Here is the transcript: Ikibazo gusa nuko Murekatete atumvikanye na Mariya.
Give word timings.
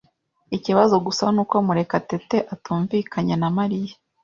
Ikibazo 0.57 0.95
gusa 1.05 1.23
nuko 1.33 1.55
Murekatete 1.65 2.37
atumvikanye 2.53 3.35
na 3.41 3.49
Mariya. 3.57 3.93